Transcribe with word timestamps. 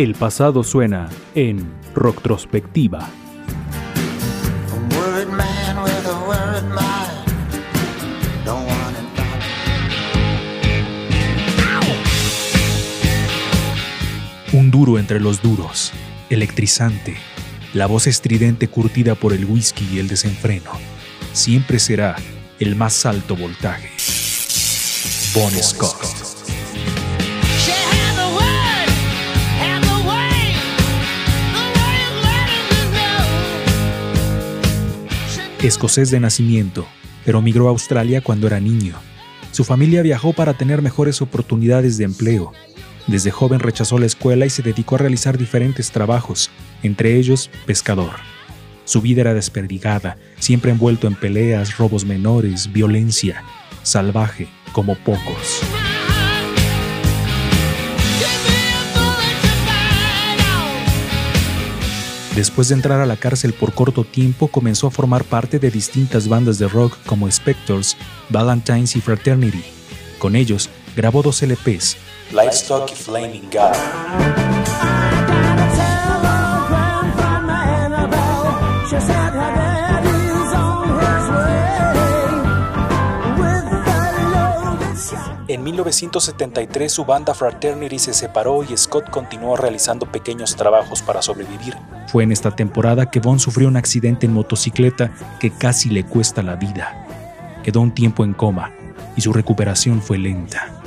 El 0.00 0.14
pasado 0.14 0.64
suena 0.64 1.10
en 1.34 1.74
Rocktrospectiva. 1.94 3.06
Un 14.54 14.70
duro 14.70 14.98
entre 14.98 15.20
los 15.20 15.42
duros, 15.42 15.92
electrizante, 16.30 17.18
la 17.74 17.84
voz 17.84 18.06
estridente 18.06 18.68
curtida 18.68 19.14
por 19.14 19.34
el 19.34 19.44
whisky 19.44 19.86
y 19.92 19.98
el 19.98 20.08
desenfreno, 20.08 20.70
siempre 21.34 21.78
será 21.78 22.16
el 22.58 22.74
más 22.74 23.04
alto 23.04 23.36
voltaje. 23.36 23.90
Bon 25.34 25.52
Scott. 25.62 26.29
Escocés 35.62 36.10
de 36.10 36.20
nacimiento, 36.20 36.86
pero 37.24 37.42
migró 37.42 37.66
a 37.66 37.70
Australia 37.70 38.22
cuando 38.22 38.46
era 38.46 38.60
niño. 38.60 38.94
Su 39.52 39.62
familia 39.62 40.00
viajó 40.00 40.32
para 40.32 40.54
tener 40.54 40.80
mejores 40.80 41.20
oportunidades 41.20 41.98
de 41.98 42.04
empleo. 42.04 42.52
Desde 43.06 43.30
joven 43.30 43.60
rechazó 43.60 43.98
la 43.98 44.06
escuela 44.06 44.46
y 44.46 44.50
se 44.50 44.62
dedicó 44.62 44.94
a 44.94 44.98
realizar 44.98 45.36
diferentes 45.36 45.90
trabajos, 45.90 46.50
entre 46.82 47.16
ellos 47.16 47.50
pescador. 47.66 48.12
Su 48.86 49.02
vida 49.02 49.20
era 49.20 49.34
desperdigada, 49.34 50.16
siempre 50.38 50.70
envuelto 50.70 51.06
en 51.06 51.14
peleas, 51.14 51.76
robos 51.76 52.06
menores, 52.06 52.72
violencia, 52.72 53.44
salvaje 53.82 54.48
como 54.72 54.94
pocos. 54.94 55.60
Después 62.40 62.70
de 62.70 62.74
entrar 62.74 63.02
a 63.02 63.04
la 63.04 63.18
cárcel 63.18 63.52
por 63.52 63.74
corto 63.74 64.02
tiempo, 64.02 64.48
comenzó 64.48 64.86
a 64.86 64.90
formar 64.90 65.24
parte 65.24 65.58
de 65.58 65.70
distintas 65.70 66.26
bandas 66.26 66.58
de 66.58 66.68
rock 66.68 66.96
como 67.04 67.30
Spectors, 67.30 67.98
Valentines 68.30 68.96
y 68.96 69.02
Fraternity. 69.02 69.62
Con 70.18 70.34
ellos 70.34 70.70
grabó 70.96 71.22
dos 71.22 71.42
LPs, 71.42 71.98
Lightstock 72.32 72.90
y 72.92 72.94
Flaming 72.94 73.50
God. 73.50 74.49
En 85.52 85.64
1973 85.64 86.92
su 86.92 87.04
banda 87.04 87.34
Fraternity 87.34 87.98
se 87.98 88.14
separó 88.14 88.62
y 88.62 88.76
Scott 88.76 89.10
continuó 89.10 89.56
realizando 89.56 90.06
pequeños 90.06 90.54
trabajos 90.54 91.02
para 91.02 91.22
sobrevivir. 91.22 91.74
Fue 92.06 92.22
en 92.22 92.30
esta 92.30 92.54
temporada 92.54 93.10
que 93.10 93.18
Bon 93.18 93.40
sufrió 93.40 93.66
un 93.66 93.76
accidente 93.76 94.26
en 94.26 94.32
motocicleta 94.32 95.12
que 95.40 95.50
casi 95.50 95.90
le 95.90 96.04
cuesta 96.04 96.44
la 96.44 96.54
vida. 96.54 97.04
Quedó 97.64 97.80
un 97.80 97.90
tiempo 97.92 98.22
en 98.22 98.32
coma 98.32 98.70
y 99.16 99.22
su 99.22 99.32
recuperación 99.32 100.00
fue 100.00 100.18
lenta. 100.18 100.80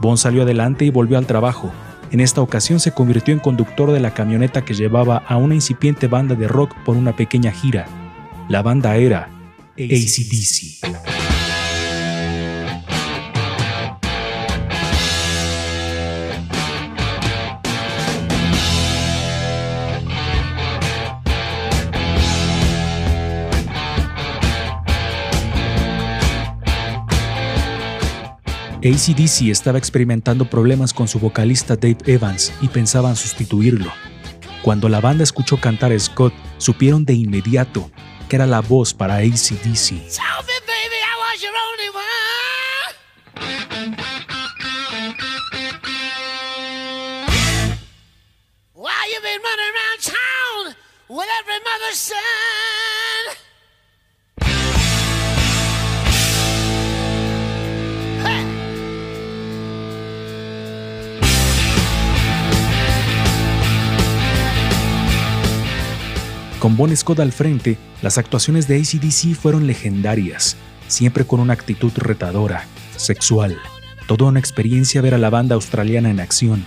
Bon 0.00 0.18
salió 0.18 0.42
adelante 0.42 0.84
y 0.84 0.90
volvió 0.90 1.16
al 1.16 1.26
trabajo. 1.26 1.70
En 2.10 2.18
esta 2.18 2.40
ocasión 2.40 2.80
se 2.80 2.90
convirtió 2.90 3.32
en 3.32 3.38
conductor 3.38 3.92
de 3.92 4.00
la 4.00 4.14
camioneta 4.14 4.64
que 4.64 4.74
llevaba 4.74 5.18
a 5.28 5.36
una 5.36 5.54
incipiente 5.54 6.08
banda 6.08 6.34
de 6.34 6.48
rock 6.48 6.74
por 6.84 6.96
una 6.96 7.14
pequeña 7.14 7.52
gira. 7.52 7.86
La 8.48 8.62
banda 8.62 8.96
era 8.96 9.28
ACDC. 9.78 11.11
ACDC 28.84 29.48
estaba 29.48 29.78
experimentando 29.78 30.50
problemas 30.50 30.92
con 30.92 31.06
su 31.06 31.20
vocalista 31.20 31.76
Dave 31.76 31.98
Evans 32.06 32.52
y 32.60 32.66
pensaban 32.66 33.14
sustituirlo. 33.14 33.92
Cuando 34.62 34.88
la 34.88 35.00
banda 35.00 35.22
escuchó 35.22 35.56
cantar 35.60 35.92
a 35.92 35.98
Scott, 36.00 36.34
supieron 36.58 37.04
de 37.04 37.14
inmediato 37.14 37.92
que 38.28 38.36
era 38.36 38.46
la 38.46 38.60
voz 38.60 38.92
para 38.92 39.16
ACDC. 39.16 40.10
Con 66.62 66.76
Bon 66.76 66.96
Scott 66.96 67.18
al 67.18 67.32
frente, 67.32 67.76
las 68.02 68.18
actuaciones 68.18 68.68
de 68.68 68.76
ACDC 68.76 69.34
fueron 69.34 69.66
legendarias, 69.66 70.56
siempre 70.86 71.24
con 71.24 71.40
una 71.40 71.54
actitud 71.54 71.90
retadora, 71.96 72.68
sexual. 72.94 73.58
Toda 74.06 74.28
una 74.28 74.38
experiencia 74.38 75.02
ver 75.02 75.14
a 75.14 75.18
la 75.18 75.28
banda 75.28 75.56
australiana 75.56 76.08
en 76.08 76.20
acción. 76.20 76.64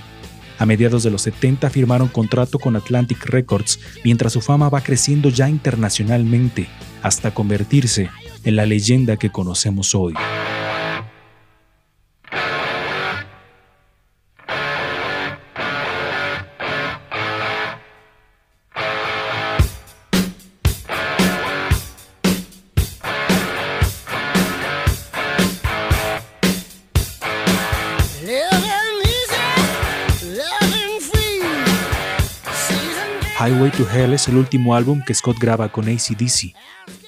A 0.59 0.65
mediados 0.65 1.03
de 1.03 1.11
los 1.11 1.21
70 1.21 1.69
firmaron 1.69 2.09
contrato 2.09 2.59
con 2.59 2.75
Atlantic 2.75 3.25
Records, 3.25 3.79
mientras 4.03 4.33
su 4.33 4.41
fama 4.41 4.67
va 4.67 4.81
creciendo 4.81 5.29
ya 5.29 5.47
internacionalmente, 5.47 6.67
hasta 7.01 7.33
convertirse 7.33 8.09
en 8.43 8.57
la 8.57 8.65
leyenda 8.65 9.15
que 9.15 9.29
conocemos 9.29 9.95
hoy. 9.95 10.13
Highway 33.45 33.69
to 33.69 33.85
Hell 33.87 34.13
es 34.13 34.27
el 34.27 34.37
último 34.37 34.73
álbum 34.73 35.03
que 35.05 35.13
Scott 35.13 35.37
graba 35.37 35.71
con 35.71 35.87
ACDC. 35.87 36.55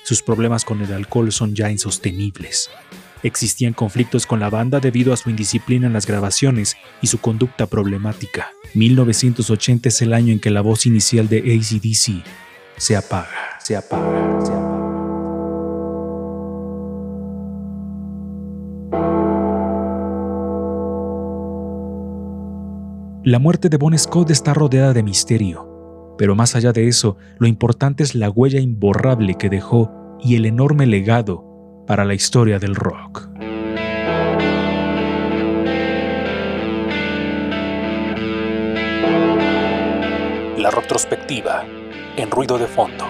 Sus 0.04 0.22
problemas 0.22 0.64
con 0.66 0.80
el 0.82 0.94
alcohol 0.94 1.32
son 1.32 1.56
ya 1.56 1.72
insostenibles. 1.72 2.70
Existían 3.24 3.74
conflictos 3.74 4.28
con 4.28 4.40
la 4.40 4.52
banda 4.52 4.80
debido 4.80 5.14
a 5.14 5.18
su 5.18 5.32
indisciplina 5.32 5.88
en 5.88 5.94
las 5.94 6.06
grabaciones 6.06 6.78
y 7.02 7.08
su 7.08 7.18
conducta 7.18 7.66
problemática. 7.66 8.52
1980 8.76 9.90
es 9.90 10.02
el 10.04 10.14
año 10.14 10.32
en 10.32 10.40
que 10.40 10.52
la 10.52 10.62
voz 10.62 10.86
inicial 10.86 11.28
de 11.28 11.40
ACDC 11.40 12.24
se 12.78 12.96
apaga, 12.96 13.58
se 13.60 13.76
apaga, 13.76 14.46
se 14.46 14.52
apaga. 14.52 14.78
La 23.24 23.40
muerte 23.40 23.70
de 23.70 23.78
Bon 23.78 23.98
Scott 23.98 24.30
está 24.30 24.54
rodeada 24.54 24.94
de 24.94 25.02
misterio. 25.02 25.77
Pero 26.18 26.36
más 26.36 26.56
allá 26.56 26.74
de 26.74 26.88
eso, 26.88 27.18
lo 27.38 27.48
importante 27.48 28.04
es 28.04 28.16
la 28.16 28.30
huella 28.30 28.60
imborrable 28.60 29.36
que 29.36 29.50
dejó 29.50 30.18
y 30.22 30.36
el 30.36 30.46
enorme 30.46 30.86
legado 30.88 31.84
para 31.86 32.06
la 32.06 32.14
historia 32.14 32.60
del 32.60 32.76
rock. 32.76 33.30
La 40.58 40.72
retrospectiva 40.72 41.64
en 42.18 42.32
ruido 42.32 42.58
de 42.58 42.68
fondo. 42.68 43.06